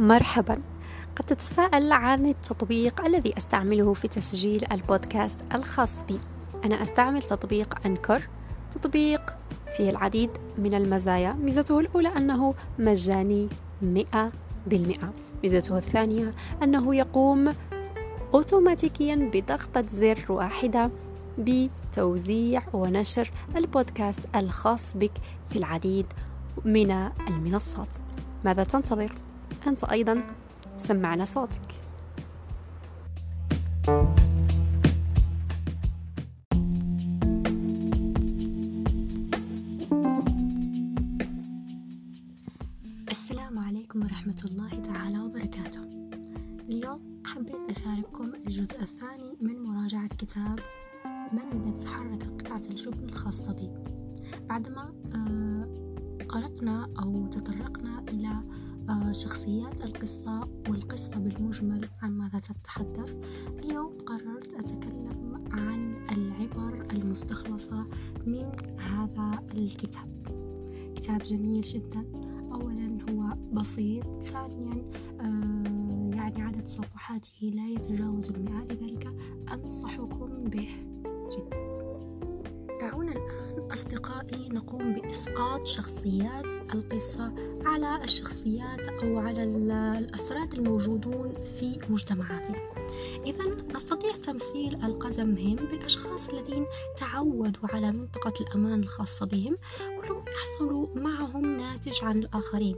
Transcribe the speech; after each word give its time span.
مرحبا. 0.00 0.60
قد 1.16 1.24
تتساءل 1.26 1.92
عن 1.92 2.26
التطبيق 2.26 3.04
الذي 3.06 3.38
أستعمله 3.38 3.94
في 3.94 4.08
تسجيل 4.08 4.64
البودكاست 4.72 5.40
الخاص 5.54 6.04
بي. 6.04 6.20
أنا 6.64 6.82
أستعمل 6.82 7.22
تطبيق 7.22 7.86
أنكر. 7.86 8.28
تطبيق 8.70 9.34
فيه 9.76 9.90
العديد 9.90 10.30
من 10.58 10.74
المزايا. 10.74 11.32
ميزته 11.32 11.80
الأولى 11.80 12.08
أنه 12.08 12.54
مجاني 12.78 13.48
مئة 13.82 14.32
بالمئة. 14.66 15.12
ميزته 15.42 15.78
الثانية 15.78 16.34
أنه 16.62 16.94
يقوم 16.94 17.54
أوتوماتيكيا 18.34 19.30
بضغطة 19.32 19.84
زر 19.86 20.24
واحدة 20.28 20.90
بتوزيع 21.38 22.62
ونشر 22.72 23.30
البودكاست 23.56 24.22
الخاص 24.36 24.96
بك 24.96 25.12
في 25.50 25.58
العديد 25.58 26.06
من 26.64 26.90
المنصات. 27.28 27.96
ماذا 28.44 28.64
تنتظر؟ 28.64 29.12
أنت 29.66 29.84
أيضا 29.84 30.22
سمعنا 30.78 31.24
صوتك. 31.24 31.60
السلام 43.10 43.58
عليكم 43.58 44.02
ورحمة 44.02 44.42
الله 44.44 44.82
تعالى 44.82 45.18
وبركاته. 45.20 45.80
اليوم 46.68 47.22
حبيت 47.26 47.70
أشارككم 47.70 48.34
الجزء 48.34 48.82
الثاني 48.82 49.36
من 49.40 49.62
مراجعة 49.62 50.08
كتاب 50.08 50.60
من 51.32 51.52
الذي 51.52 51.86
حرك 51.86 52.42
قطعة 52.42 52.62
الجبن 52.70 53.08
الخاصة 53.08 53.52
بي. 53.52 53.70
بعدما 54.48 54.92
آه، 55.14 55.68
قرأنا 56.28 56.88
أو 57.02 57.26
تطرقنا 57.26 58.04
إلى 58.08 58.30
شخصيات 59.12 59.84
القصة 59.84 60.40
والقصة 60.68 61.18
بالمجمل 61.18 61.88
عن 62.02 62.10
ماذا 62.10 62.38
تتحدث. 62.38 63.16
اليوم 63.58 63.98
قررت 64.06 64.54
أتكلم 64.54 65.44
عن 65.52 66.06
العبر 66.12 66.86
المستخلصة 66.92 67.86
من 68.26 68.52
هذا 68.78 69.42
الكتاب. 69.54 70.10
كتاب 70.96 71.18
جميل 71.18 71.62
جدا. 71.62 72.04
أولا 72.54 72.98
هو 73.10 73.36
بسيط. 73.52 74.04
ثانيا 74.22 74.90
آه 75.20 76.10
يعني 76.14 76.42
عدد 76.42 76.66
صفحاته 76.66 77.46
لا 77.46 77.68
يتجاوز 77.68 78.30
المئة. 78.30 78.64
لذلك 78.64 79.14
أنصحكم 79.52 80.44
به 80.44 80.68
جدا. 81.36 81.69
الآن 83.30 83.70
أصدقائي 83.72 84.48
نقوم 84.48 84.92
بإسقاط 84.92 85.66
شخصيات 85.66 86.74
القصة 86.74 87.32
على 87.64 88.04
الشخصيات 88.04 88.88
أو 89.02 89.18
على 89.18 89.44
الأفراد 89.98 90.54
الموجودون 90.54 91.34
في 91.40 91.78
مجتمعاتنا. 91.88 92.56
إذا 93.26 93.44
نستطيع 93.74 94.16
تمثيل 94.16 94.84
القزم 94.84 95.36
هم 95.36 95.56
بالأشخاص 95.56 96.28
الذين 96.28 96.66
تعودوا 96.96 97.68
على 97.68 97.92
منطقة 97.92 98.32
الأمان 98.40 98.80
الخاصة 98.80 99.26
بهم 99.26 99.56
كلهم 100.00 100.24
يحصلوا 100.36 100.86
معهم 100.94 101.56
ناتج 101.56 102.04
عن 102.04 102.18
الآخرين 102.18 102.76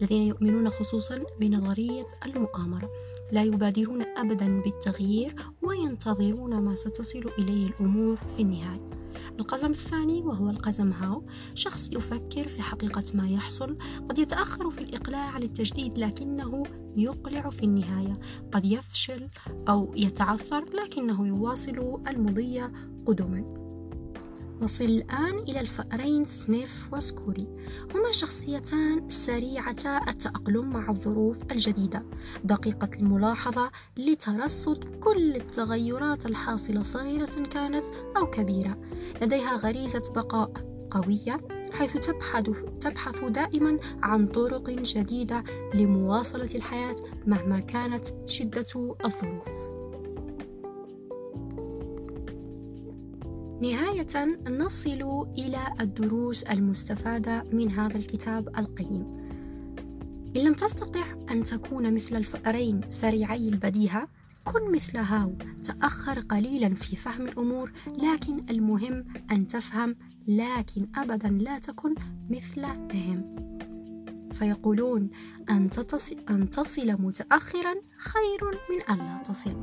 الذين 0.00 0.22
يؤمنون 0.22 0.70
خصوصا 0.70 1.24
بنظرية 1.40 2.06
المؤامرة. 2.26 2.90
لا 3.32 3.42
يبادرون 3.42 4.02
أبدا 4.02 4.60
بالتغيير 4.60 5.34
وينتظرون 5.62 6.62
ما 6.62 6.74
ستصل 6.74 7.30
إليه 7.38 7.66
الأمور 7.66 8.16
في 8.16 8.42
النهاية. 8.42 8.99
القزم 9.40 9.70
الثاني 9.70 10.22
وهو 10.22 10.50
القزم 10.50 10.92
هاو. 10.92 11.26
شخص 11.54 11.90
يفكر 11.92 12.48
في 12.48 12.62
حقيقة 12.62 13.04
ما 13.14 13.28
يحصل 13.28 13.76
قد 14.08 14.18
يتأخر 14.18 14.70
في 14.70 14.78
الإقلاع 14.78 15.38
للتجديد 15.38 15.98
لكنه 15.98 16.62
يقلع 16.96 17.50
في 17.50 17.62
النهاية. 17.62 18.20
قد 18.52 18.64
يفشل 18.64 19.28
أو 19.68 19.94
يتعثر 19.96 20.64
لكنه 20.84 21.26
يواصل 21.26 22.02
المضي 22.08 22.62
قدما. 23.06 23.59
نصل 24.60 24.84
الآن 24.84 25.38
إلى 25.38 25.60
الفأرين 25.60 26.24
سنيف 26.24 26.88
وسكوري. 26.92 27.46
هما 27.94 28.12
شخصيتان 28.12 29.10
سريعتا 29.10 30.00
التأقلم 30.08 30.70
مع 30.70 30.90
الظروف 30.90 31.38
الجديدة 31.52 32.02
دقيقة 32.44 32.90
الملاحظة 32.94 33.70
لترصد 33.96 34.84
كل 34.84 35.36
التغيرات 35.36 36.26
الحاصلة 36.26 36.82
صغيرة 36.82 37.46
كانت 37.52 37.86
أو 38.16 38.26
كبيرة. 38.26 38.78
لديها 39.22 39.56
غريزة 39.56 40.12
بقاء 40.14 40.52
قوية 40.90 41.40
حيث 41.72 41.92
تبحث, 41.92 42.50
تبحث 42.80 43.24
دائما 43.24 43.78
عن 44.02 44.26
طرق 44.26 44.70
جديدة 44.70 45.44
لمواصلة 45.74 46.50
الحياة 46.54 46.96
مهما 47.26 47.60
كانت 47.60 48.06
شدة 48.26 48.96
الظروف. 49.04 49.79
نهاية 53.60 54.38
نصل 54.48 55.26
إلى 55.38 55.58
الدروس 55.80 56.42
المستفادة 56.42 57.44
من 57.52 57.70
هذا 57.70 57.96
الكتاب 57.96 58.48
القيم 58.58 59.20
إن 60.36 60.40
لم 60.44 60.54
تستطع 60.54 61.04
أن 61.30 61.42
تكون 61.42 61.94
مثل 61.94 62.16
الفأرين 62.16 62.80
سريعي 62.88 63.48
البديهة 63.48 64.08
كن 64.44 64.72
مثل 64.72 64.98
هاو. 64.98 65.34
تأخر 65.62 66.20
قليلا 66.20 66.74
في 66.74 66.96
فهم 66.96 67.26
الأمور 67.28 67.72
لكن 67.98 68.44
المهم 68.50 69.04
أن 69.30 69.46
تفهم 69.46 69.96
لكن 70.28 70.88
أبدا 70.96 71.28
لا 71.28 71.58
تكن 71.58 71.94
مثلهم. 72.30 73.36
فيقولون 74.40 75.10
أن 75.50 75.70
تصل, 75.70 76.16
أن 76.30 76.50
تصل 76.50 77.02
متأخرا 77.02 77.74
خير 77.96 78.44
من 78.70 78.82
أن 78.90 79.06
لا 79.06 79.22
تصل. 79.22 79.56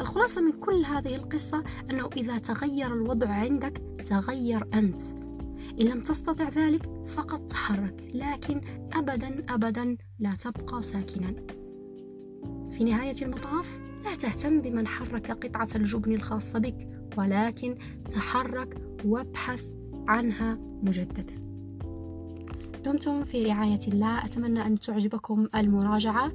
الخلاصة 0.00 0.40
من 0.40 0.52
كل 0.52 0.84
هذه 0.84 1.16
القصة 1.16 1.64
أنه 1.90 2.10
إذا 2.16 2.38
تغير 2.38 2.94
الوضع 2.94 3.28
عندك 3.28 3.82
تغير 4.04 4.66
أنت. 4.74 5.00
إن 5.80 5.86
لم 5.86 6.00
تستطع 6.00 6.48
ذلك 6.48 7.06
فقط 7.06 7.44
تحرك. 7.44 8.10
لكن 8.14 8.60
أبدا 8.92 9.44
أبدا 9.48 9.96
لا 10.18 10.34
تبقى 10.34 10.82
ساكنا. 10.82 11.34
في 12.70 12.84
نهاية 12.84 13.16
المطاف 13.22 13.80
لا 14.04 14.14
تهتم 14.14 14.60
بمن 14.60 14.86
حرك 14.86 15.30
قطعة 15.30 15.68
الجبن 15.74 16.12
الخاصة 16.12 16.58
بك 16.58 16.88
ولكن 17.16 17.78
تحرك 18.10 18.74
وابحث 19.04 19.64
عنها 20.08 20.58
مجددا. 20.82 21.43
دمتم 22.84 23.24
في 23.24 23.44
رعاية 23.46 23.80
الله. 23.88 24.24
أتمنى 24.24 24.66
أن 24.66 24.78
تعجبكم 24.78 25.48
المراجعة. 25.54 26.32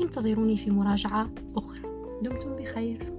انتظروني 0.00 0.56
في 0.56 0.70
مراجعة 0.70 1.30
أخرى. 1.56 1.80
دمتم 2.22 2.56
بخير. 2.56 3.12